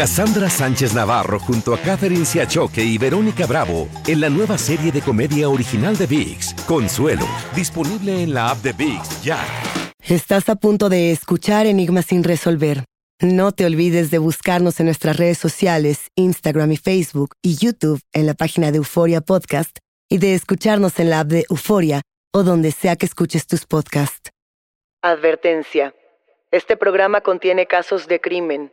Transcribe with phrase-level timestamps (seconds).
[0.00, 5.02] Cassandra Sánchez Navarro junto a Catherine Siachoque y Verónica Bravo en la nueva serie de
[5.02, 9.38] comedia original de VIX, Consuelo, disponible en la app de VIX ya.
[10.02, 12.86] Estás a punto de escuchar Enigmas sin resolver.
[13.20, 18.24] No te olvides de buscarnos en nuestras redes sociales, Instagram y Facebook y YouTube en
[18.24, 22.00] la página de Euforia Podcast y de escucharnos en la app de Euforia
[22.32, 24.30] o donde sea que escuches tus podcasts.
[25.02, 25.94] Advertencia.
[26.50, 28.72] Este programa contiene casos de crimen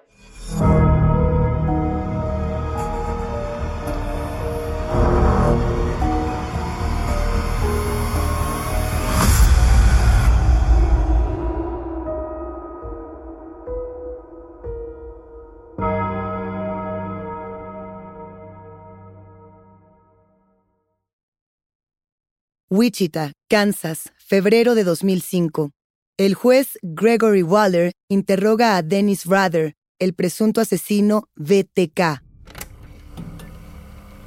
[22.73, 25.71] Wichita, Kansas, febrero de 2005.
[26.17, 32.21] El juez Gregory Waller interroga a Dennis Rather, el presunto asesino BTK.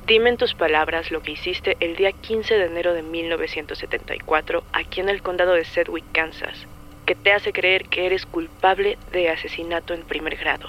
[0.07, 5.01] Dime en tus palabras lo que hiciste el día 15 de enero de 1974 aquí
[5.01, 6.67] en el condado de Sedgwick, Kansas,
[7.07, 10.69] que te hace creer que eres culpable de asesinato en primer grado.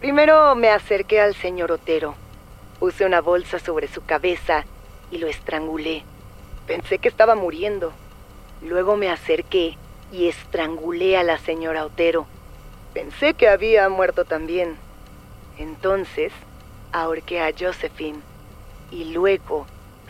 [0.00, 2.16] Primero me acerqué al señor Otero.
[2.80, 4.64] Puse una bolsa sobre su cabeza
[5.12, 6.02] y lo estrangulé.
[6.66, 7.92] Pensé que estaba muriendo.
[8.62, 9.76] Luego me acerqué
[10.10, 12.26] y estrangulé a la señora Otero.
[12.94, 14.76] Pensé que había muerto también.
[15.58, 16.32] Entonces
[16.92, 18.20] ahorqué a Josephine
[18.90, 19.66] y luego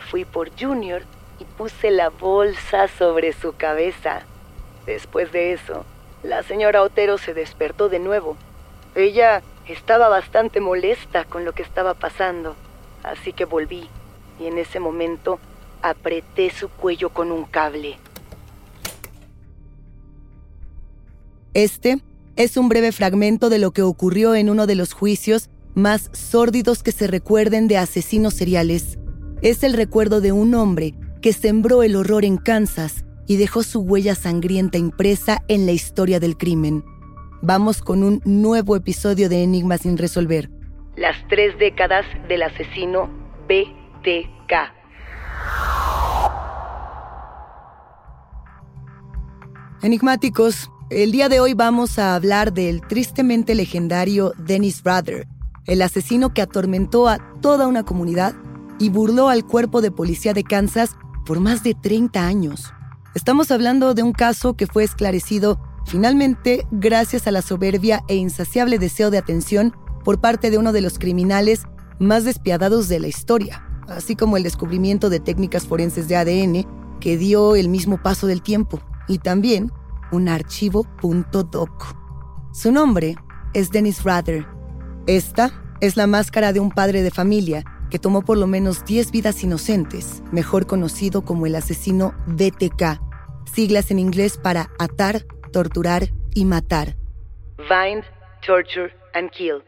[0.09, 1.03] fui por Junior
[1.39, 4.23] y puse la bolsa sobre su cabeza.
[4.85, 5.85] Después de eso,
[6.23, 8.37] la señora Otero se despertó de nuevo.
[8.95, 12.55] Ella estaba bastante molesta con lo que estaba pasando,
[13.03, 13.89] así que volví
[14.39, 15.39] y en ese momento
[15.81, 17.97] apreté su cuello con un cable.
[21.53, 21.99] Este
[22.35, 26.83] es un breve fragmento de lo que ocurrió en uno de los juicios más sórdidos
[26.83, 28.97] que se recuerden de asesinos seriales.
[29.41, 33.81] Es el recuerdo de un hombre que sembró el horror en Kansas y dejó su
[33.81, 36.83] huella sangrienta impresa en la historia del crimen.
[37.41, 40.49] Vamos con un nuevo episodio de Enigmas sin resolver.
[40.95, 43.09] Las tres décadas del asesino
[43.47, 43.65] B.
[49.81, 55.27] Enigmáticos, el día de hoy vamos a hablar del tristemente legendario Dennis Rader,
[55.65, 58.35] el asesino que atormentó a toda una comunidad
[58.79, 62.73] y burló al cuerpo de policía de Kansas por más de 30 años.
[63.15, 68.79] Estamos hablando de un caso que fue esclarecido finalmente gracias a la soberbia e insaciable
[68.79, 71.63] deseo de atención por parte de uno de los criminales
[71.99, 77.17] más despiadados de la historia así como el descubrimiento de técnicas forenses de ADN que
[77.17, 79.71] dio el mismo paso del tiempo, y también
[80.11, 81.95] un archivo .doc.
[82.53, 83.15] Su nombre
[83.53, 84.45] es Dennis Rather.
[85.07, 85.51] Esta
[85.81, 89.43] es la máscara de un padre de familia que tomó por lo menos 10 vidas
[89.43, 93.01] inocentes, mejor conocido como el asesino BTK,
[93.53, 96.95] siglas en inglés para atar, torturar y matar.
[97.67, 98.03] Find,
[98.45, 99.61] torture and kill.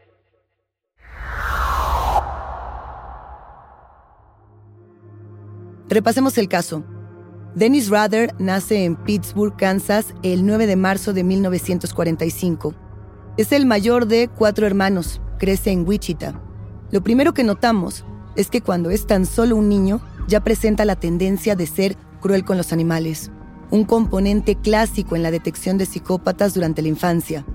[5.88, 6.84] Repasemos el caso.
[7.54, 12.74] Dennis Rather nace en Pittsburgh, Kansas, el 9 de marzo de 1945.
[13.36, 16.40] Es el mayor de cuatro hermanos, crece en Wichita.
[16.90, 18.04] Lo primero que notamos
[18.34, 22.44] es que cuando es tan solo un niño, ya presenta la tendencia de ser cruel
[22.44, 23.30] con los animales,
[23.70, 27.46] un componente clásico en la detección de psicópatas durante la infancia.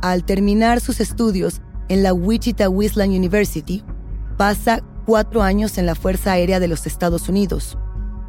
[0.00, 3.84] Al terminar sus estudios en la Wichita Wisland University,
[4.36, 7.78] pasa cuatro años en la Fuerza Aérea de los Estados Unidos.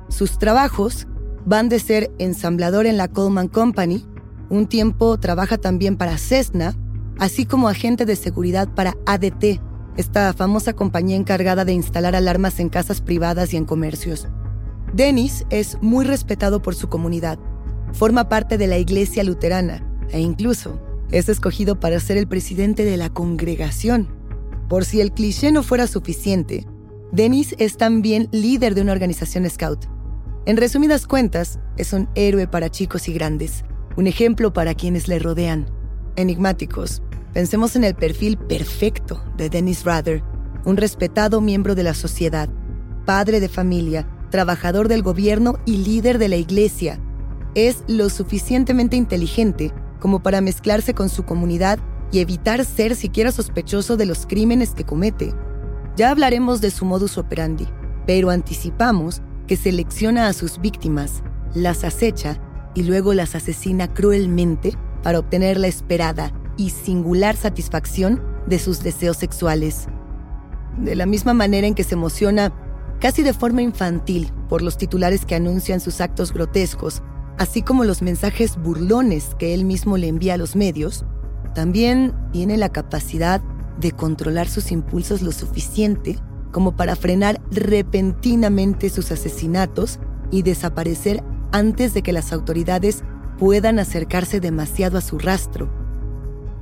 [0.09, 1.07] Sus trabajos
[1.45, 4.05] van de ser ensamblador en la Coleman Company,
[4.49, 6.75] un tiempo trabaja también para Cessna,
[7.19, 9.59] así como agente de seguridad para ADT,
[9.97, 14.27] esta famosa compañía encargada de instalar alarmas en casas privadas y en comercios.
[14.93, 17.39] Dennis es muy respetado por su comunidad.
[17.93, 20.79] Forma parte de la iglesia luterana e incluso
[21.11, 24.16] es escogido para ser el presidente de la congregación.
[24.67, 26.65] Por si el cliché no fuera suficiente,
[27.11, 29.85] Dennis es también líder de una organización scout.
[30.45, 33.63] En resumidas cuentas, es un héroe para chicos y grandes,
[33.95, 35.69] un ejemplo para quienes le rodean.
[36.17, 37.01] Enigmáticos,
[37.33, 40.21] pensemos en el perfil perfecto de Dennis Rather,
[40.65, 42.49] un respetado miembro de la sociedad,
[43.05, 46.99] padre de familia, trabajador del gobierno y líder de la iglesia.
[47.55, 49.71] Es lo suficientemente inteligente
[50.01, 51.79] como para mezclarse con su comunidad
[52.11, 55.33] y evitar ser siquiera sospechoso de los crímenes que comete.
[55.95, 57.67] Ya hablaremos de su modus operandi,
[58.05, 61.23] pero anticipamos que selecciona a sus víctimas,
[61.53, 62.39] las acecha
[62.75, 64.73] y luego las asesina cruelmente
[65.03, 69.87] para obtener la esperada y singular satisfacción de sus deseos sexuales.
[70.77, 72.53] De la misma manera en que se emociona
[72.99, 77.01] casi de forma infantil por los titulares que anuncian sus actos grotescos,
[77.37, 81.05] así como los mensajes burlones que él mismo le envía a los medios,
[81.57, 83.41] también tiene la capacidad
[83.79, 86.19] de controlar sus impulsos lo suficiente
[86.51, 89.97] como para frenar repentinamente sus asesinatos
[90.29, 93.03] y desaparecer antes de que las autoridades
[93.39, 95.67] puedan acercarse demasiado a su rastro.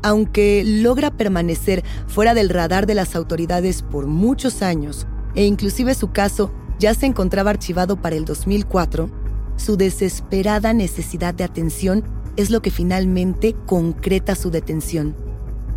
[0.02, 6.14] Aunque logra permanecer fuera del radar de las autoridades por muchos años, e inclusive su
[6.14, 9.10] caso ya se encontraba archivado para el 2004,
[9.58, 12.06] su desesperada necesidad de atención
[12.38, 15.16] es lo que finalmente concreta su detención.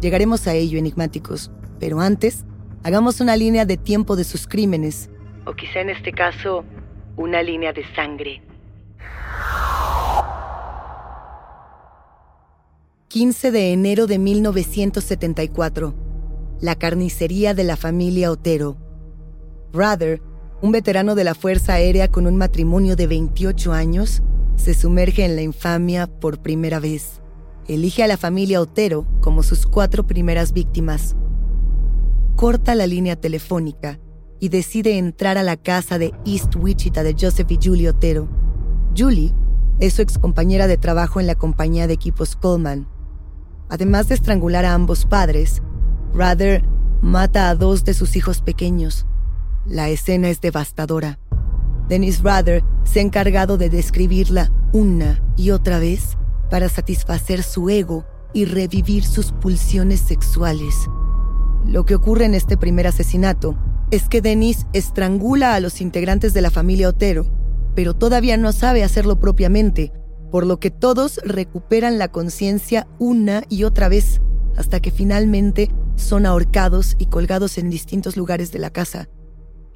[0.00, 2.44] Llegaremos a ello, enigmáticos, pero antes,
[2.82, 5.10] hagamos una línea de tiempo de sus crímenes,
[5.48, 6.64] o quizá en este caso,
[7.16, 8.42] una línea de sangre.
[13.08, 15.94] 15 de enero de 1974.
[16.60, 18.76] La carnicería de la familia Otero.
[19.72, 20.20] Rather,
[20.60, 24.22] un veterano de la Fuerza Aérea con un matrimonio de 28 años,
[24.58, 27.22] se sumerge en la infamia por primera vez.
[27.68, 31.16] Elige a la familia Otero como sus cuatro primeras víctimas.
[32.36, 33.98] Corta la línea telefónica
[34.40, 38.28] y decide entrar a la casa de East Wichita de Joseph y Julie Otero.
[38.96, 39.32] Julie
[39.80, 42.88] es su excompañera de trabajo en la compañía de equipos Coleman.
[43.68, 45.62] Además de estrangular a ambos padres,
[46.14, 46.64] Rather
[47.00, 49.06] mata a dos de sus hijos pequeños.
[49.66, 51.18] La escena es devastadora.
[51.88, 56.16] Dennis Rather se ha encargado de describirla una y otra vez
[56.50, 60.74] para satisfacer su ego y revivir sus pulsiones sexuales.
[61.64, 63.56] Lo que ocurre en este primer asesinato
[63.90, 67.26] es que Dennis estrangula a los integrantes de la familia Otero,
[67.74, 69.92] pero todavía no sabe hacerlo propiamente,
[70.30, 74.20] por lo que todos recuperan la conciencia una y otra vez,
[74.56, 79.08] hasta que finalmente son ahorcados y colgados en distintos lugares de la casa.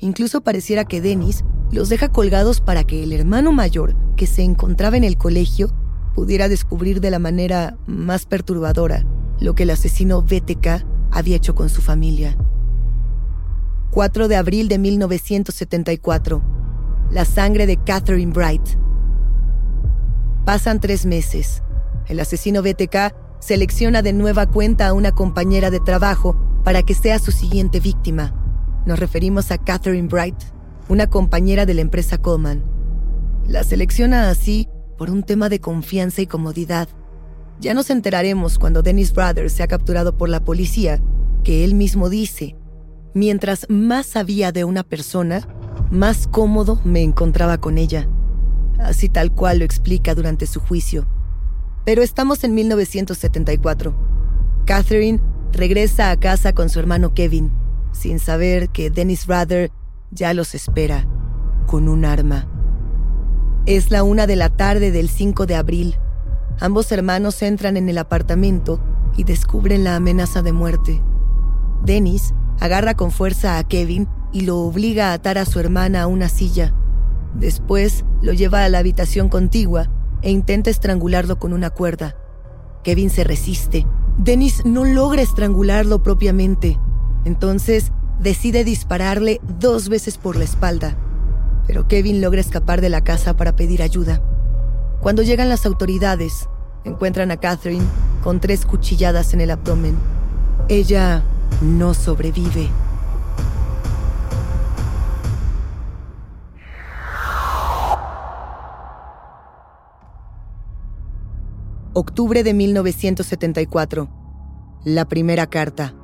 [0.02, 4.96] Incluso pareciera que Dennis los deja colgados para que el hermano mayor, que se encontraba
[4.96, 5.72] en el colegio,
[6.16, 9.06] pudiera descubrir de la manera más perturbadora
[9.38, 12.37] lo que el asesino BTK había hecho con su familia.
[13.93, 16.43] 4 de abril de 1974.
[17.12, 18.76] La sangre de Catherine Bright.
[20.44, 21.62] Pasan tres meses.
[22.08, 27.20] El asesino BTK selecciona de nueva cuenta a una compañera de trabajo para que sea
[27.20, 28.41] su siguiente víctima.
[28.84, 30.34] Nos referimos a Catherine Bright,
[30.88, 32.64] una compañera de la empresa Coleman.
[33.46, 34.69] La selecciona así
[34.99, 36.88] por un tema de confianza y comodidad.
[37.61, 41.00] Ya nos enteraremos cuando Dennis Brothers sea capturado por la policía,
[41.44, 42.56] que él mismo dice,
[43.14, 45.46] mientras más sabía de una persona,
[45.93, 48.08] más cómodo me encontraba con ella.
[48.81, 51.06] Así tal cual lo explica durante su juicio.
[51.84, 53.94] Pero estamos en 1974.
[54.67, 55.20] Catherine
[55.53, 57.53] regresa a casa con su hermano Kevin,
[57.93, 59.70] sin saber que Dennis Rather
[60.11, 61.06] ya los espera
[61.67, 62.49] con un arma.
[63.67, 65.96] Es la una de la tarde del 5 de abril.
[66.61, 68.81] Ambos hermanos entran en el apartamento
[69.17, 71.03] y descubren la amenaza de muerte.
[71.84, 76.06] Dennis agarra con fuerza a Kevin y lo obliga a atar a su hermana a
[76.06, 76.75] una silla.
[77.34, 79.89] Después lo lleva a la habitación contigua
[80.22, 82.17] e intenta estrangularlo con una cuerda.
[82.84, 83.87] Kevin se resiste.
[84.19, 86.79] Dennis no logra estrangularlo propiamente.
[87.24, 90.96] Entonces decide dispararle dos veces por la espalda,
[91.67, 94.22] pero Kevin logra escapar de la casa para pedir ayuda.
[95.00, 96.48] Cuando llegan las autoridades,
[96.84, 97.84] encuentran a Catherine
[98.22, 99.96] con tres cuchilladas en el abdomen.
[100.69, 101.22] Ella
[101.60, 102.69] no sobrevive.
[111.94, 114.08] Octubre de 1974.
[114.84, 115.94] La primera carta.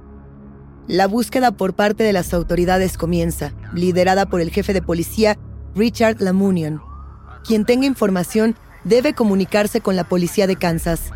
[0.88, 5.38] La búsqueda por parte de las autoridades comienza, liderada por el jefe de policía
[5.74, 6.80] Richard Lamunion.
[7.44, 11.10] Quien tenga información debe comunicarse con la policía de Kansas.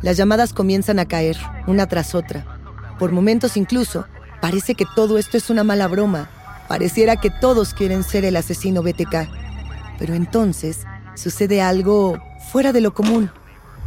[0.00, 2.46] Las llamadas comienzan a caer, una tras otra.
[3.00, 4.06] Por momentos incluso,
[4.40, 6.30] parece que todo esto es una mala broma.
[6.68, 9.28] Pareciera que todos quieren ser el asesino BTK.
[9.98, 10.84] Pero entonces
[11.16, 13.32] sucede algo fuera de lo común.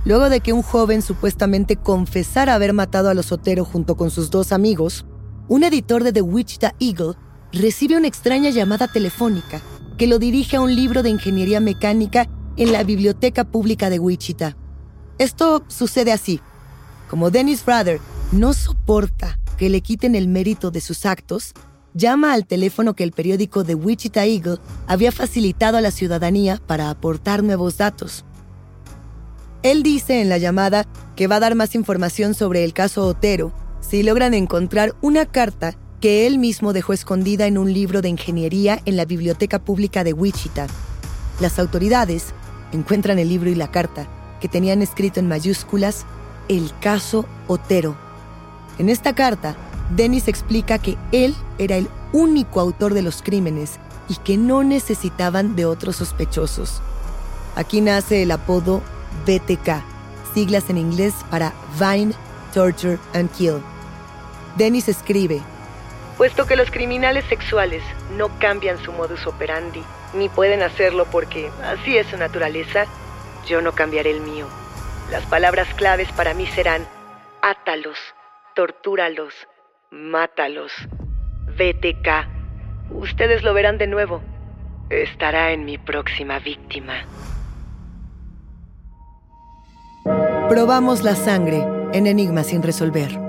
[0.04, 4.32] Luego de que un joven supuestamente confesara haber matado a los Otero junto con sus
[4.32, 5.06] dos amigos,
[5.50, 7.16] un editor de The Wichita Eagle
[7.52, 9.60] recibe una extraña llamada telefónica
[9.98, 14.56] que lo dirige a un libro de ingeniería mecánica en la Biblioteca Pública de Wichita.
[15.18, 16.40] Esto sucede así.
[17.10, 18.00] Como Dennis Rather
[18.32, 21.54] no soporta que le quiten el mérito de sus actos,
[21.96, 26.92] llama al teléfono que el periódico The Wichita Eagle había facilitado a la ciudadanía para
[26.92, 28.24] aportar nuevos datos.
[29.64, 33.52] Él dice en la llamada que va a dar más información sobre el caso Otero
[33.90, 38.80] si logran encontrar una carta que él mismo dejó escondida en un libro de ingeniería
[38.86, 40.68] en la Biblioteca Pública de Wichita.
[41.40, 42.28] Las autoridades
[42.72, 44.08] encuentran el libro y la carta,
[44.40, 46.06] que tenían escrito en mayúsculas
[46.48, 47.98] El caso Otero.
[48.78, 49.56] En esta carta,
[49.96, 55.56] Dennis explica que él era el único autor de los crímenes y que no necesitaban
[55.56, 56.80] de otros sospechosos.
[57.56, 58.84] Aquí nace el apodo
[59.26, 59.82] BTK,
[60.36, 62.14] siglas en inglés para Vine,
[62.54, 63.60] Torture and Kill.
[64.56, 65.42] Dennis escribe,
[66.20, 67.82] Puesto que los criminales sexuales
[68.18, 69.82] no cambian su modus operandi,
[70.14, 72.88] ni pueden hacerlo porque así es su naturaleza,
[73.48, 74.46] yo no cambiaré el mío.
[75.12, 76.86] Las palabras claves para mí serán
[77.42, 77.98] átalos,
[78.54, 79.34] tortúralos,
[79.92, 80.74] mátalos,
[81.58, 82.92] BTK.
[82.92, 84.22] Ustedes lo verán de nuevo.
[84.90, 87.06] Estará en mi próxima víctima.
[90.50, 93.29] Probamos la sangre en Enigma sin resolver.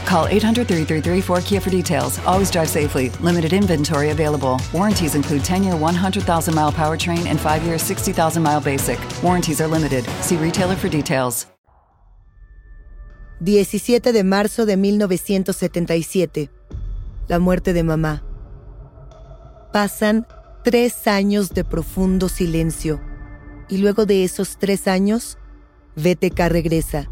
[0.11, 2.19] Call 800 333 4KIA for details.
[2.25, 3.09] Always drive safely.
[3.21, 4.59] Limited inventory available.
[4.73, 8.99] Warranties include 10 year 100,000 mile powertrain and 5 year 60,000 mile basic.
[9.23, 10.03] Warranties are limited.
[10.19, 11.47] See retailer for details.
[13.39, 16.49] 17 de marzo de 1977.
[17.29, 18.21] La muerte de mamá.
[19.71, 20.27] Pasan
[20.65, 22.99] tres años de profundo silencio.
[23.69, 25.37] Y luego de esos tres años,
[25.95, 27.09] BTK regresa.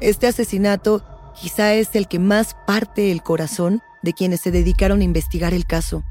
[0.00, 1.04] Este asesinato
[1.40, 5.66] quizá es el que más parte el corazón de quienes se dedicaron a investigar el
[5.66, 6.04] caso.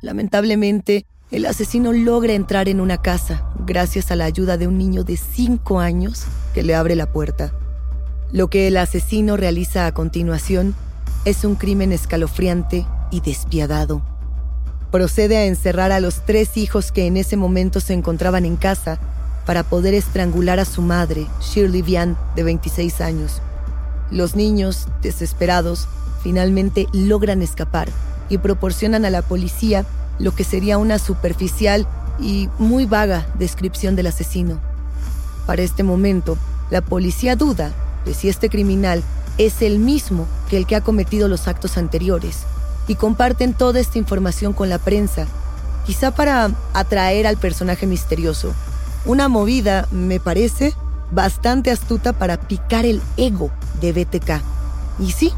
[0.00, 5.04] Lamentablemente, el asesino logra entrar en una casa gracias a la ayuda de un niño
[5.04, 7.52] de 5 años que le abre la puerta.
[8.32, 10.74] Lo que el asesino realiza a continuación
[11.24, 14.02] es un crimen escalofriante y despiadado.
[14.90, 18.98] Procede a encerrar a los tres hijos que en ese momento se encontraban en casa
[19.44, 23.42] para poder estrangular a su madre, Shirley Vian, de 26 años.
[24.10, 25.86] Los niños, desesperados,
[26.22, 27.88] finalmente logran escapar
[28.28, 29.84] y proporcionan a la policía
[30.18, 31.86] lo que sería una superficial
[32.18, 34.58] y muy vaga descripción del asesino.
[35.46, 36.36] Para este momento,
[36.70, 37.72] la policía duda
[38.04, 39.02] de si este criminal
[39.36, 42.40] es el mismo que el que ha cometido los actos anteriores
[42.88, 45.26] y comparten toda esta información con la prensa,
[45.86, 48.54] quizá para atraer al personaje misterioso.
[49.04, 50.74] Una movida, me parece,
[51.12, 53.50] bastante astuta para picar el ego
[53.80, 54.42] de BTK.
[54.98, 55.32] Y sí,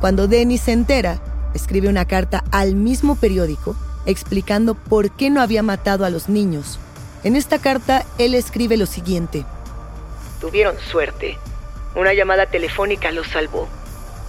[0.00, 1.20] cuando Dennis se entera,
[1.54, 6.78] escribe una carta al mismo periódico explicando por qué no había matado a los niños.
[7.24, 9.44] En esta carta, él escribe lo siguiente.
[10.40, 11.38] Tuvieron suerte.
[11.94, 13.68] Una llamada telefónica los salvó.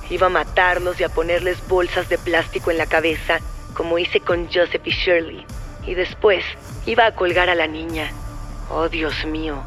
[0.09, 3.39] Iba a matarlos y a ponerles bolsas de plástico en la cabeza,
[3.73, 5.45] como hice con Joseph y Shirley.
[5.87, 6.43] Y después
[6.85, 8.11] iba a colgar a la niña.
[8.69, 9.63] Oh, Dios mío,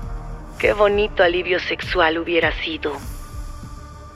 [0.58, 2.92] qué bonito alivio sexual hubiera sido.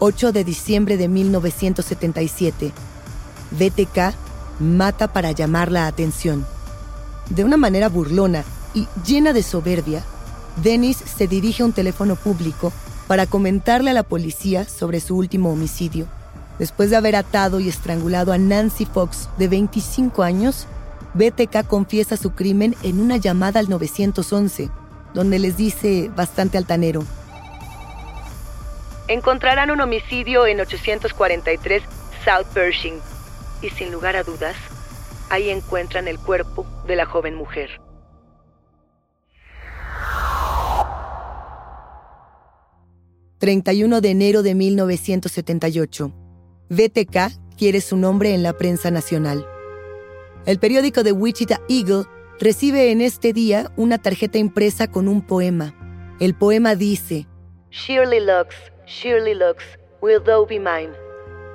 [0.01, 2.73] 8 de diciembre de 1977.
[3.51, 4.15] BTK
[4.59, 6.47] mata para llamar la atención.
[7.29, 8.43] De una manera burlona
[8.75, 10.03] y llena de soberbia,
[10.63, 12.73] Dennis se dirige a un teléfono público
[13.07, 16.07] para comentarle a la policía sobre su último homicidio.
[16.59, 20.67] Después de haber atado y estrangulado a Nancy Fox, de 25 años,
[21.13, 24.71] BTK confiesa su crimen en una llamada al 911,
[25.13, 27.05] donde les dice bastante altanero.
[29.11, 31.83] Encontrarán un homicidio en 843
[32.25, 33.01] South Pershing
[33.61, 34.55] y sin lugar a dudas,
[35.31, 37.81] ahí encuentran el cuerpo de la joven mujer.
[43.41, 46.13] ...31 de enero de 1978...
[46.69, 49.45] BTK quiere su nombre en la prensa nacional.
[50.47, 52.05] El periódico de Wichita Eagle
[52.39, 55.75] recibe en este día una tarjeta impresa con un poema.
[56.21, 57.27] El poema dice:
[57.71, 58.70] Surely looks,
[59.35, 59.65] looks,
[60.01, 60.93] will thou be mine.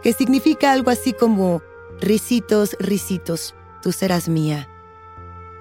[0.01, 1.61] Que significa algo así como:
[1.99, 4.67] Risitos, risitos, tú serás mía.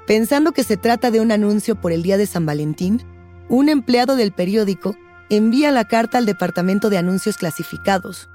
[0.06, 3.02] Pensando que se trata de un anuncio por el día de San Valentín,
[3.48, 4.96] un empleado del periódico
[5.30, 8.28] envía la carta al departamento de anuncios clasificados.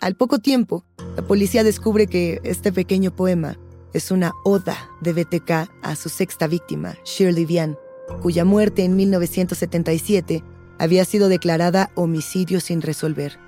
[0.00, 0.84] Al poco tiempo,
[1.16, 3.58] la policía descubre que este pequeño poema
[3.92, 5.50] es una oda de BTK
[5.82, 7.76] a su sexta víctima, Shirley Vian,
[8.22, 10.44] cuya muerte en 1977
[10.80, 13.38] había sido declarada homicidio sin resolver.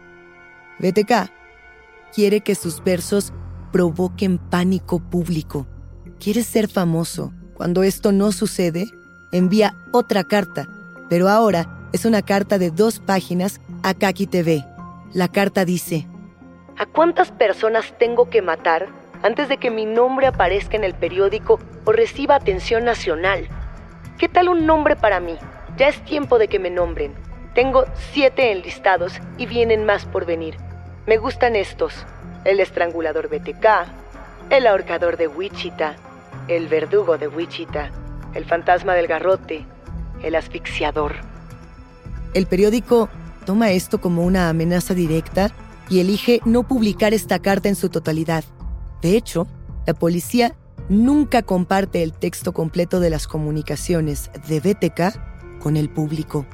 [0.78, 1.32] BTK
[2.14, 3.32] quiere que sus versos
[3.72, 5.66] provoquen pánico público.
[6.20, 7.32] Quiere ser famoso.
[7.54, 8.86] Cuando esto no sucede,
[9.32, 10.68] envía otra carta,
[11.08, 14.62] pero ahora es una carta de dos páginas a Kaki TV.
[15.14, 16.06] La carta dice,
[16.76, 18.88] ¿A cuántas personas tengo que matar
[19.22, 23.48] antes de que mi nombre aparezca en el periódico o reciba atención nacional?
[24.18, 25.38] ¿Qué tal un nombre para mí?
[25.78, 27.21] Ya es tiempo de que me nombren.
[27.54, 30.56] Tengo siete enlistados y vienen más por venir.
[31.06, 31.92] Me gustan estos.
[32.44, 33.66] El estrangulador BTK,
[34.48, 35.96] el ahorcador de Wichita,
[36.48, 37.90] el verdugo de Wichita,
[38.34, 39.66] el fantasma del garrote,
[40.22, 41.16] el asfixiador.
[42.32, 43.10] El periódico
[43.44, 45.50] toma esto como una amenaza directa
[45.90, 48.44] y elige no publicar esta carta en su totalidad.
[49.02, 49.46] De hecho,
[49.86, 50.54] la policía
[50.88, 56.46] nunca comparte el texto completo de las comunicaciones de BTK con el público.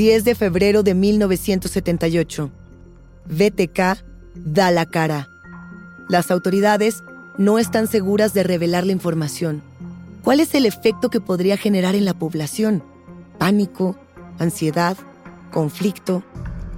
[0.00, 2.50] 10 de febrero de 1978.
[3.26, 4.02] BTK
[4.34, 5.28] da la cara.
[6.08, 7.04] Las autoridades
[7.36, 9.62] no están seguras de revelar la información.
[10.24, 12.82] ¿Cuál es el efecto que podría generar en la población?
[13.36, 13.94] ¿Pánico?
[14.38, 14.96] ¿Ansiedad?
[15.52, 16.24] ¿Conflicto?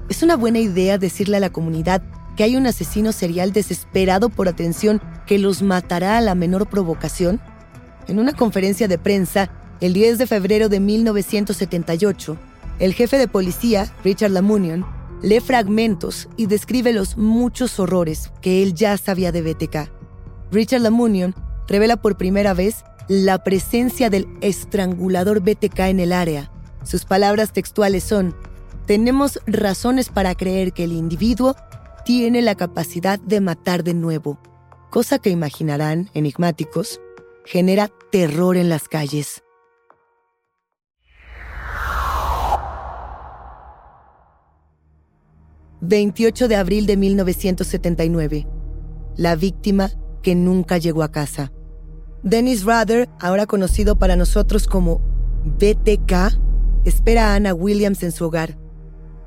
[0.08, 2.02] ¿Es una buena idea decirle a la comunidad
[2.37, 7.40] que hay un asesino serial desesperado por atención que los matará a la menor provocación?
[8.08, 9.48] En una conferencia de prensa,
[9.80, 12.37] el 10 de febrero de 1978,
[12.78, 14.85] el jefe de policía, Richard Lamunion,
[15.22, 19.90] lee fragmentos y describe los muchos horrores que él ya sabía de BTK.
[20.50, 21.35] Richard Lamunion
[21.68, 26.50] revela por primera vez la presencia del estrangulador BTK en el área.
[26.82, 28.35] Sus palabras textuales son,
[28.87, 31.54] tenemos razones para creer que el individuo
[32.04, 34.40] tiene la capacidad de matar de nuevo,
[34.90, 37.00] cosa que imaginarán, enigmáticos,
[37.44, 39.42] genera terror en las calles.
[45.82, 48.46] ...28 de abril de 1979...
[49.16, 49.90] ...la víctima
[50.22, 51.52] que nunca llegó a casa...
[52.22, 55.00] Dennis Rather, ahora conocido para nosotros como
[55.58, 56.38] BTK...
[56.84, 58.56] ...espera a Anna Williams en su hogar...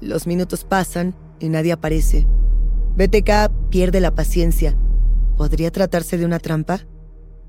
[0.02, 2.28] Los minutos pasan y nadie aparece.
[2.96, 4.78] BTK pierde la paciencia.
[5.38, 6.82] ¿Podría tratarse de una trampa?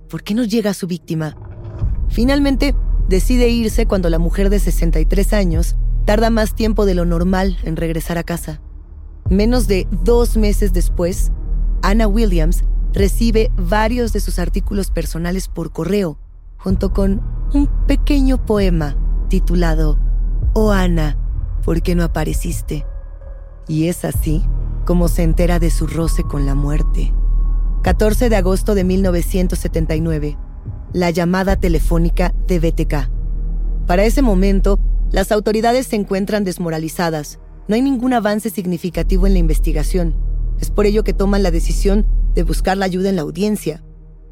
[0.08, 1.36] ¿Por qué no llega a su víctima?
[2.08, 2.74] Finalmente,
[3.08, 7.76] decide irse cuando la mujer de 63 años tarda más tiempo de lo normal en
[7.76, 8.60] regresar a casa.
[9.30, 11.32] Menos de dos meses después,
[11.82, 12.62] Anna Williams
[12.92, 16.18] recibe varios de sus artículos personales por correo,
[16.56, 18.96] junto con un pequeño poema
[19.28, 19.98] titulado
[20.52, 21.18] Oh Ana,
[21.64, 22.86] ¿por qué no apareciste?
[23.68, 24.44] Y es así
[24.84, 27.12] como se entera de su roce con la muerte.
[27.82, 30.38] 14 de agosto de 1979.
[30.92, 33.10] La llamada telefónica de BTK.
[33.86, 34.78] Para ese momento,
[35.10, 37.40] las autoridades se encuentran desmoralizadas.
[37.68, 40.14] No hay ningún avance significativo en la investigación.
[40.60, 43.82] Es por ello que toman la decisión de buscar la ayuda en la audiencia.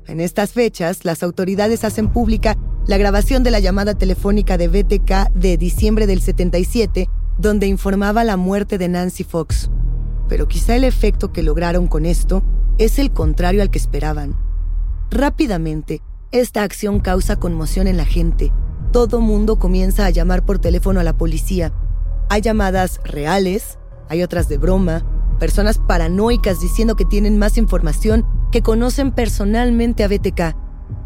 [0.07, 5.33] En estas fechas, las autoridades hacen pública la grabación de la llamada telefónica de BTK
[5.35, 9.71] de diciembre del 77 donde informaba la muerte de Nancy Fox.
[10.29, 12.43] Pero quizá el efecto que lograron con esto
[12.79, 14.37] es el contrario al que esperaban.
[15.11, 16.01] Rápidamente,
[16.33, 18.53] esta acción causa conmoción en la gente.
[18.93, 21.73] Todo mundo comienza a llamar por teléfono a la policía.
[22.35, 25.07] Hay llamadas reales, hay otras de broma,
[25.39, 30.57] personas paranoicas diciendo que tienen más información, que conocen personalmente a BTK.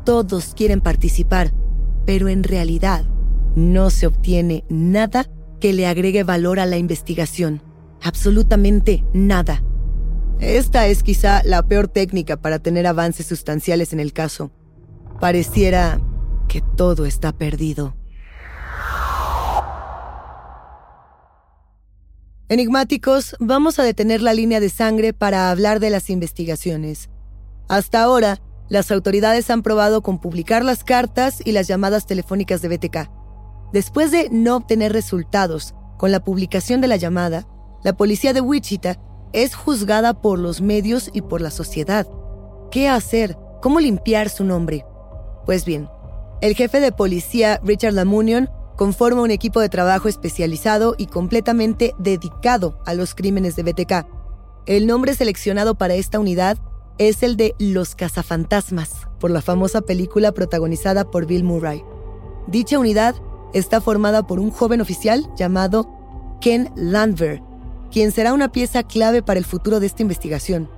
[0.07, 1.53] Todos quieren participar,
[2.07, 3.05] pero en realidad
[3.55, 5.27] no se obtiene nada
[5.61, 7.61] que le agregue valor a la investigación.
[8.03, 9.62] Absolutamente nada.
[10.41, 14.51] Esta es quizá la peor técnica para tener avances sustanciales en el caso.
[15.21, 16.01] Pareciera
[16.49, 17.98] que todo está perdido.
[22.51, 27.11] Enigmáticos, vamos a detener la línea de sangre para hablar de las investigaciones.
[27.69, 32.69] Hasta ahora, las autoridades han probado con publicar las cartas y las llamadas telefónicas de
[32.69, 33.11] BTK.
[33.75, 37.47] Después de no obtener resultados con la publicación de la llamada,
[37.85, 38.99] la policía de Wichita
[39.35, 42.07] es juzgada por los medios y por la sociedad.
[42.71, 43.37] ¿Qué hacer?
[43.61, 44.87] ¿Cómo limpiar su nombre?
[45.45, 45.87] Pues bien,
[46.41, 52.79] el jefe de policía Richard Lamunion conforma un equipo de trabajo especializado y completamente dedicado
[52.87, 54.07] a los crímenes de BTK.
[54.67, 56.59] El nombre seleccionado para esta unidad
[56.97, 61.83] es el de Los Cazafantasmas, por la famosa película protagonizada por Bill Murray.
[62.47, 63.17] Dicha unidad
[63.53, 65.91] está formada por un joven oficial llamado
[66.41, 67.43] Ken Landver,
[67.91, 70.71] quien será una pieza clave para el futuro de esta investigación.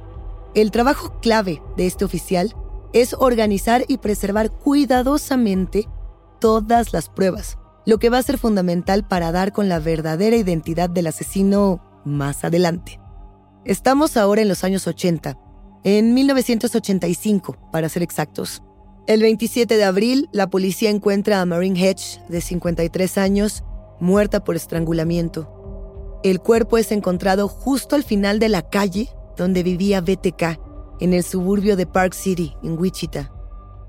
[0.55, 2.57] El trabajo clave de este oficial
[2.95, 5.87] es organizar y preservar cuidadosamente
[6.41, 10.91] todas las pruebas, lo que va a ser fundamental para dar con la verdadera identidad
[10.91, 13.01] del asesino más adelante.
[13.65, 15.39] Estamos ahora en los años 80,
[15.85, 18.63] en 1985, para ser exactos.
[19.07, 23.65] El 27 de abril, la policía encuentra a Marine Hedge, de 53 años,
[23.99, 26.21] muerta por estrangulamiento.
[26.23, 30.61] El cuerpo es encontrado justo al final de la calle donde vivía BTK,
[31.01, 33.33] en el suburbio de Park City, en Wichita.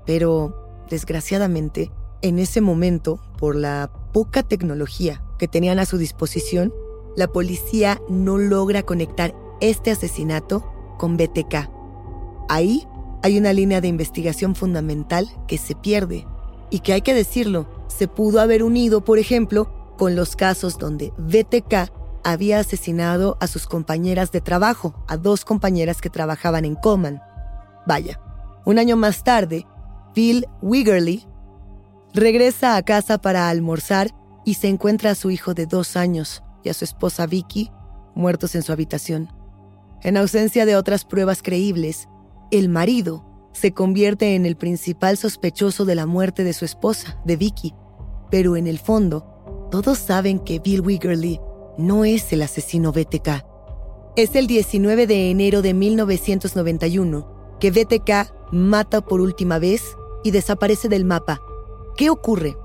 [0.06, 6.72] Pero, desgraciadamente, en ese momento, por la poca tecnología que tenían a su disposición,
[7.16, 10.64] la policía no logra conectar este asesinato
[10.98, 11.68] con BTK.
[12.48, 12.86] Ahí
[13.22, 16.26] hay una línea de investigación fundamental que se pierde
[16.70, 21.12] y que hay que decirlo, se pudo haber unido, por ejemplo, con los casos donde
[21.18, 21.92] BTK
[22.24, 27.20] había asesinado a sus compañeras de trabajo, a dos compañeras que trabajaban en Coman.
[27.86, 28.20] Vaya,
[28.64, 29.66] un año más tarde,
[30.14, 31.26] Bill Wiggerly
[32.14, 34.10] regresa a casa para almorzar
[34.44, 37.70] y se encuentra a su hijo de dos años y a su esposa Vicky
[38.14, 39.28] muertos en su habitación.
[40.02, 42.08] En ausencia de otras pruebas creíbles,
[42.50, 47.36] el marido se convierte en el principal sospechoso de la muerte de su esposa, de
[47.36, 47.74] Vicky.
[48.30, 51.40] Pero en el fondo, todos saben que Bill Wiggerly
[51.78, 53.44] no es el asesino BTK.
[54.16, 59.82] Es el 19 de enero de 1991 que BTK mata por última vez
[60.24, 61.40] y desaparece del mapa.
[61.96, 62.56] ¿Qué ocurre?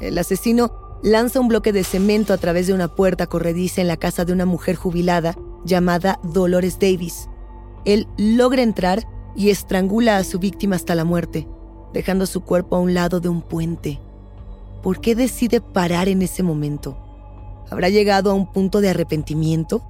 [0.00, 0.72] El asesino
[1.02, 4.32] lanza un bloque de cemento a través de una puerta corrediza en la casa de
[4.32, 7.28] una mujer jubilada llamada Dolores Davis.
[7.84, 11.48] Él logra entrar y estrangula a su víctima hasta la muerte,
[11.92, 14.00] dejando su cuerpo a un lado de un puente.
[14.82, 16.96] ¿Por qué decide parar en ese momento?
[17.70, 19.82] ¿Habrá llegado a un punto de arrepentimiento?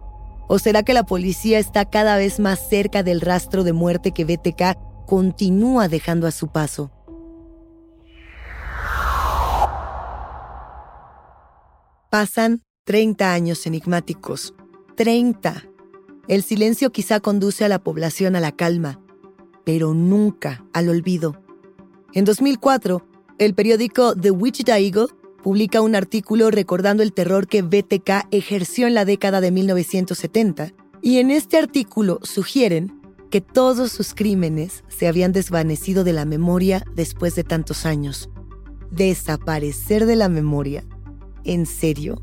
[0.49, 4.25] ¿O será que la policía está cada vez más cerca del rastro de muerte que
[4.25, 6.91] BTK continúa dejando a su paso?
[12.13, 14.53] Pasan 30 años enigmáticos.
[14.97, 15.65] 30.
[16.29, 19.01] El silencio quizá conduce a la población a la calma,
[19.65, 21.43] pero nunca al olvido.
[22.13, 23.03] En 2004,
[23.39, 25.07] el periódico The Wichita Eagle
[25.43, 31.17] publica un artículo recordando el terror que BTK ejerció en la década de 1970, y
[31.17, 37.35] en este artículo sugieren que todos sus crímenes se habían desvanecido de la memoria después
[37.37, 38.29] de tantos años.
[38.91, 40.85] ¿Desaparecer de la memoria?
[41.45, 42.23] ¿En serio?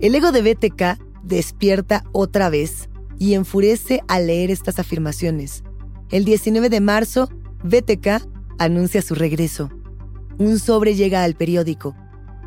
[0.00, 5.64] El ego de BTK despierta otra vez y enfurece al leer estas afirmaciones.
[6.10, 7.30] El 19 de marzo,
[7.64, 8.26] BTK
[8.58, 9.70] anuncia su regreso.
[10.38, 11.94] Un sobre llega al periódico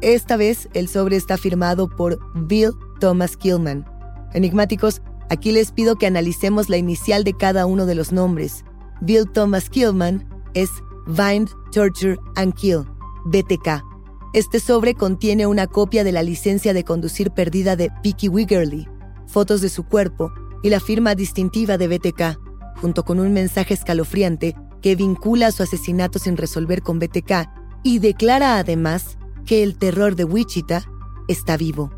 [0.01, 3.85] esta vez el sobre está firmado por Bill Thomas Killman.
[4.33, 8.63] Enigmáticos, aquí les pido que analicemos la inicial de cada uno de los nombres.
[9.01, 10.69] Bill Thomas Killman es
[11.07, 12.85] Bind, Torture and Kill,
[13.25, 13.88] BTK.
[14.31, 18.87] Este sobre contiene una copia de la licencia de conducir perdida de Vicky Wiggerly,
[19.25, 22.39] fotos de su cuerpo y la firma distintiva de BTK,
[22.79, 27.49] junto con un mensaje escalofriante que vincula su asesinato sin resolver con BTK
[27.81, 30.83] y declara además que el terror de Wichita
[31.27, 31.91] está vivo.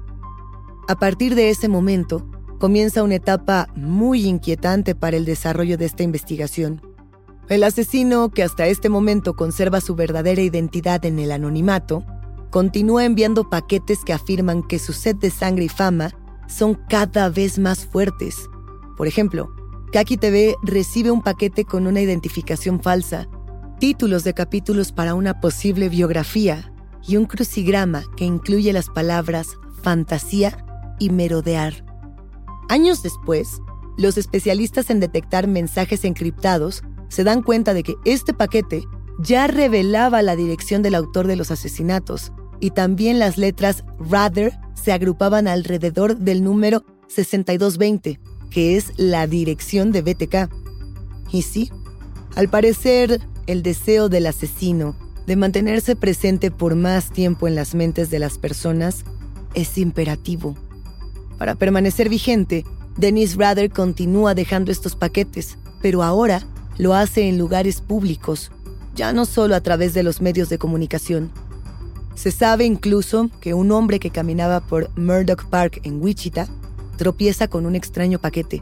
[0.88, 2.26] A partir de ese momento,
[2.60, 6.82] comienza una etapa muy inquietante para el desarrollo de esta investigación.
[7.50, 12.06] El asesino, que hasta este momento conserva su verdadera identidad en el anonimato,
[12.52, 16.12] continúa enviando paquetes que afirman que su sed de sangre y fama
[16.48, 18.50] son cada vez más fuertes.
[18.98, 19.52] Por ejemplo,
[19.94, 23.28] Kaki TV recibe un paquete con una identificación falsa,
[23.80, 26.72] títulos de capítulos para una posible biografía
[27.08, 29.48] y un crucigrama que incluye las palabras
[29.82, 30.66] fantasía
[31.00, 31.86] y merodear.
[32.70, 33.62] Años después,
[33.98, 38.86] los especialistas en detectar mensajes encriptados se dan cuenta de que este paquete
[39.20, 44.93] ya revelaba la dirección del autor de los asesinatos y también las letras Rather se
[44.93, 48.19] agrupaban alrededor del número 6220,
[48.50, 50.50] que es la dirección de BTK.
[51.32, 51.71] Y sí,
[52.36, 54.95] al parecer, el deseo del asesino
[55.28, 59.04] de mantenerse presente por más tiempo en las mentes de las personas
[59.54, 60.56] es imperativo.
[61.38, 62.65] Para permanecer vigente,
[62.97, 66.43] Dennis Rather continúa dejando estos paquetes, pero ahora
[66.78, 68.52] lo hace en lugares públicos,
[68.95, 71.32] ya no solo a través de los medios de comunicación.
[72.22, 76.48] Se sabe incluso que un hombre que caminaba por Murdoch Park en Wichita
[76.96, 78.62] tropieza con un extraño paquete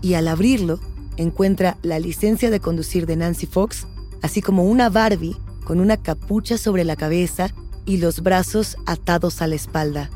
[0.00, 0.78] y al abrirlo
[1.16, 3.88] encuentra la licencia de conducir de Nancy Fox,
[4.22, 7.52] así como una Barbie con una capucha sobre la cabeza
[7.84, 10.08] y los brazos atados a la espalda.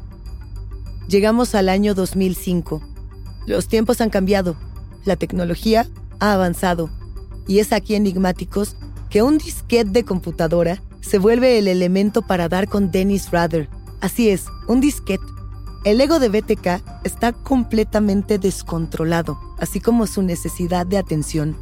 [1.08, 2.80] Llegamos al año 2005.
[3.48, 4.54] Los tiempos han cambiado,
[5.04, 5.88] la tecnología
[6.20, 6.90] ha avanzado
[7.48, 8.76] y es aquí enigmáticos
[9.10, 13.68] que un disquete de computadora se vuelve el elemento para dar con Dennis Rather.
[14.00, 15.24] Así es, un disquete.
[15.84, 21.56] El ego de BTK está completamente descontrolado, así como su necesidad de atención.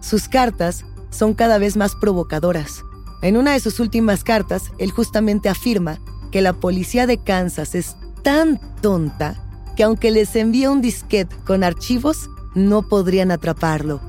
[0.00, 2.84] Sus cartas son cada vez más provocadoras.
[3.22, 5.98] En una de sus últimas cartas, él justamente afirma
[6.30, 9.40] que la policía de Kansas es tan tonta
[9.76, 14.00] que aunque les envíe un disquete con archivos, no podrían atraparlo.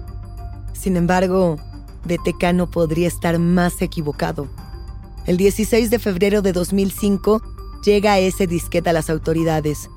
[0.73, 1.55] Sin embargo,
[2.03, 4.49] BTK no podría estar más equivocado.
[5.27, 7.41] El 16 de febrero de 2005
[7.83, 9.89] llega ese disquete a las autoridades,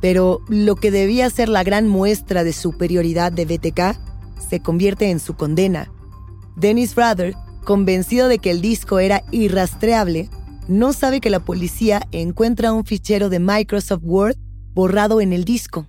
[0.00, 3.98] pero lo que debía ser la gran muestra de superioridad de BTK
[4.48, 5.90] se convierte en su condena.
[6.56, 10.28] Dennis Rather, convencido de que el disco era irrastreable,
[10.68, 14.36] no sabe que la policía encuentra un fichero de Microsoft Word
[14.74, 15.86] borrado en el disco.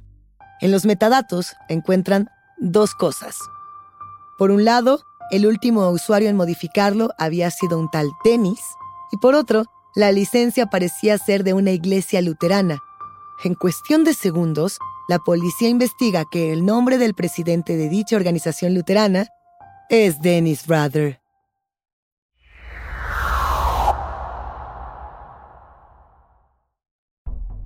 [0.61, 3.35] En los metadatos encuentran dos cosas.
[4.37, 8.61] Por un lado, el último usuario en modificarlo había sido un tal Dennis,
[9.15, 9.63] y por otro,
[9.95, 12.79] la licencia parecía ser de una iglesia luterana.
[13.45, 18.73] En cuestión de segundos, la policía investiga que el nombre del presidente de dicha organización
[18.73, 19.27] luterana
[19.89, 21.21] es Dennis Rather.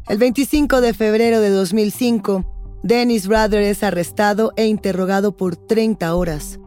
[0.08, 6.60] El 25 de febrero de 2005, Dennis Rather es arrestado e interrogado por 30 horas.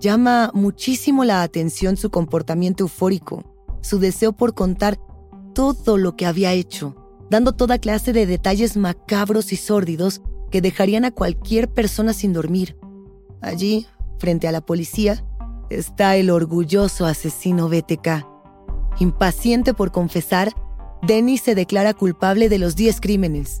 [0.00, 3.51] Llama muchísimo la atención su comportamiento eufórico,
[3.82, 4.98] su deseo por contar
[5.54, 6.96] todo lo que había hecho,
[7.28, 12.76] dando toda clase de detalles macabros y sórdidos que dejarían a cualquier persona sin dormir.
[13.40, 13.86] Allí,
[14.18, 15.24] frente a la policía,
[15.68, 18.26] está el orgulloso asesino BTK.
[19.00, 20.52] Impaciente por confesar,
[21.06, 23.60] Dennis se declara culpable de los 10 crímenes,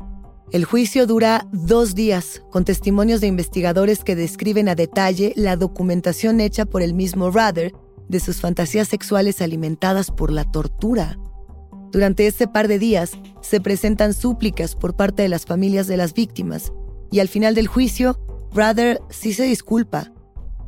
[0.52, 6.40] el juicio dura dos días, con testimonios de investigadores que describen a detalle la documentación
[6.40, 7.72] hecha por el mismo Rather
[8.12, 11.18] de sus fantasías sexuales alimentadas por la tortura.
[11.90, 16.14] Durante ese par de días se presentan súplicas por parte de las familias de las
[16.14, 16.72] víctimas
[17.10, 18.20] y al final del juicio,
[18.54, 20.12] Rather sí se disculpa.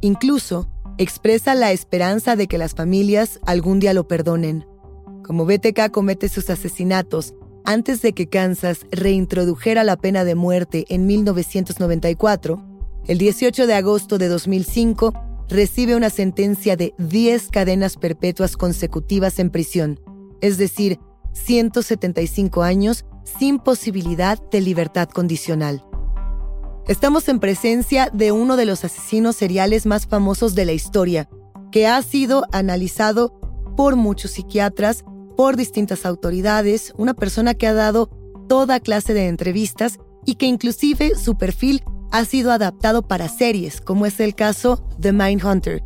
[0.00, 4.66] Incluso expresa la esperanza de que las familias algún día lo perdonen.
[5.22, 7.34] Como BTK comete sus asesinatos
[7.66, 12.62] antes de que Kansas reintrodujera la pena de muerte en 1994,
[13.06, 15.12] el 18 de agosto de 2005
[15.48, 20.00] recibe una sentencia de 10 cadenas perpetuas consecutivas en prisión,
[20.40, 20.98] es decir,
[21.32, 25.84] 175 años sin posibilidad de libertad condicional.
[26.86, 31.28] Estamos en presencia de uno de los asesinos seriales más famosos de la historia,
[31.72, 33.40] que ha sido analizado
[33.76, 35.04] por muchos psiquiatras
[35.36, 38.10] por distintas autoridades, una persona que ha dado
[38.48, 41.82] toda clase de entrevistas y que inclusive su perfil
[42.14, 45.82] ha sido adaptado para series, como es el caso de Mindhunter.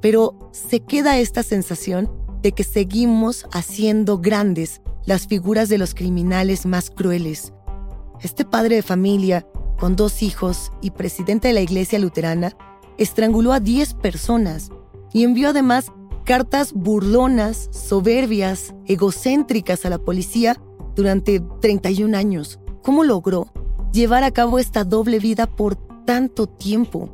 [0.00, 2.10] Pero se queda esta sensación
[2.40, 7.52] de que seguimos haciendo grandes las figuras de los criminales más crueles.
[8.22, 9.46] Este padre de familia,
[9.78, 12.56] con dos hijos y presidente de la iglesia luterana,
[12.96, 14.70] estranguló a 10 personas
[15.12, 15.92] y envió además
[16.24, 20.56] cartas burlonas, soberbias, egocéntricas a la policía
[20.94, 22.60] durante 31 años.
[22.82, 23.52] ¿Cómo logró
[23.92, 27.10] llevar a cabo esta doble vida por tanto tiempo?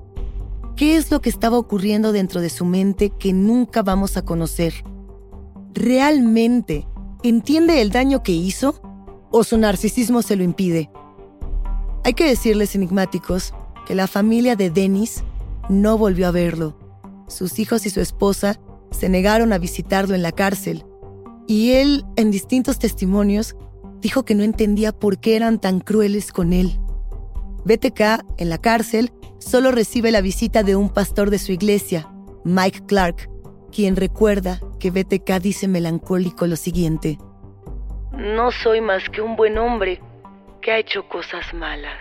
[0.77, 4.73] ¿Qué es lo que estaba ocurriendo dentro de su mente que nunca vamos a conocer?
[5.75, 6.87] ¿Realmente
[7.23, 8.81] entiende el daño que hizo
[9.31, 10.91] o su narcisismo se lo impide?
[12.05, 13.55] Hay que decirles enigmáticos
[13.87, 15.23] que la familia de Dennis
[15.69, 16.77] no volvió a verlo.
[17.29, 18.59] Sus hijos y su esposa
[18.91, 20.85] se negaron a visitarlo en la cárcel
[21.47, 23.57] y él, en distintos testimonios,
[24.03, 26.79] dijo que no entendía por qué eran tan crueles con él.
[27.65, 32.12] BTK, en la cárcel, solo recibe la visita de un pastor de su iglesia,
[32.45, 33.31] Mike Clark,
[33.71, 37.17] quien recuerda que BTK dice melancólico lo siguiente.
[38.12, 40.01] No soy más que un buen hombre
[40.61, 41.99] que ha hecho cosas malas.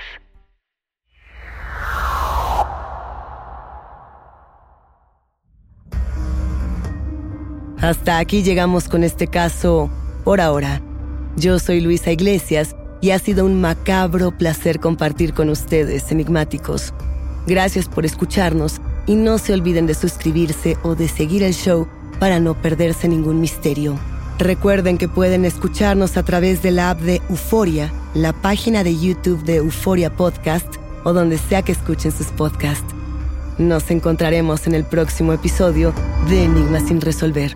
[7.80, 9.90] Hasta aquí llegamos con este caso
[10.24, 10.82] por ahora.
[11.38, 16.94] Yo soy Luisa Iglesias y ha sido un macabro placer compartir con ustedes, enigmáticos.
[17.48, 21.88] Gracias por escucharnos y no se olviden de suscribirse o de seguir el show
[22.20, 23.98] para no perderse ningún misterio.
[24.38, 29.44] Recuerden que pueden escucharnos a través de la app de Euforia, la página de YouTube
[29.44, 30.68] de Euforia Podcast
[31.04, 32.94] o donde sea que escuchen sus podcasts.
[33.58, 35.94] Nos encontraremos en el próximo episodio
[36.30, 37.56] de Enigmas sin resolver.